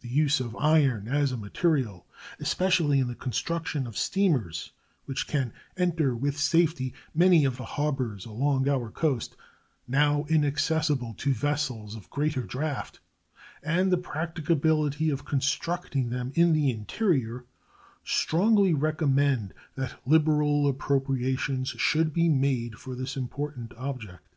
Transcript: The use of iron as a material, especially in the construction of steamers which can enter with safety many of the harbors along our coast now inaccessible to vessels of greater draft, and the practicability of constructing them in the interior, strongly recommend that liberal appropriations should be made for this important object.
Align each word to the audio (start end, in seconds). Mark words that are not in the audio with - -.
The 0.00 0.08
use 0.08 0.40
of 0.40 0.56
iron 0.56 1.06
as 1.06 1.30
a 1.30 1.36
material, 1.36 2.04
especially 2.40 2.98
in 2.98 3.06
the 3.06 3.14
construction 3.14 3.86
of 3.86 3.96
steamers 3.96 4.72
which 5.04 5.28
can 5.28 5.52
enter 5.76 6.16
with 6.16 6.36
safety 6.36 6.94
many 7.14 7.44
of 7.44 7.58
the 7.58 7.64
harbors 7.64 8.26
along 8.26 8.68
our 8.68 8.90
coast 8.90 9.36
now 9.86 10.24
inaccessible 10.24 11.14
to 11.14 11.32
vessels 11.32 11.94
of 11.94 12.10
greater 12.10 12.42
draft, 12.42 12.98
and 13.62 13.92
the 13.92 13.98
practicability 13.98 15.10
of 15.10 15.24
constructing 15.24 16.10
them 16.10 16.32
in 16.34 16.52
the 16.52 16.68
interior, 16.70 17.44
strongly 18.02 18.74
recommend 18.74 19.54
that 19.76 19.94
liberal 20.04 20.66
appropriations 20.66 21.68
should 21.68 22.12
be 22.12 22.28
made 22.28 22.80
for 22.80 22.96
this 22.96 23.16
important 23.16 23.72
object. 23.74 24.34